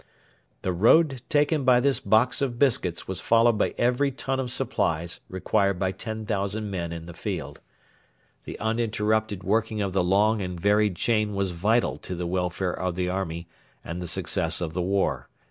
The 0.63 0.73
road 0.73 1.21
taken 1.29 1.63
by 1.63 1.79
this 1.79 1.99
box 1.99 2.41
of 2.41 2.57
biscuits 2.57 3.07
was 3.07 3.21
followed 3.21 3.59
by 3.59 3.75
every 3.77 4.09
ton 4.09 4.39
of 4.39 4.49
supplies 4.49 5.19
required 5.29 5.77
by 5.77 5.91
10,000 5.91 6.71
men 6.71 6.91
in 6.91 7.05
the 7.05 7.13
field. 7.13 7.59
The 8.45 8.57
uninterrupted 8.59 9.43
working 9.43 9.79
of 9.79 9.93
the 9.93 10.03
long 10.03 10.41
and 10.41 10.59
varied 10.59 10.95
chain 10.95 11.35
was 11.35 11.51
vital 11.51 11.99
to 11.99 12.15
the 12.15 12.25
welfare 12.25 12.73
of 12.73 12.95
the 12.95 13.09
army 13.09 13.47
and 13.83 14.01
the 14.01 14.07
success 14.07 14.59
of 14.59 14.73
the 14.73 14.81
war. 14.81 15.29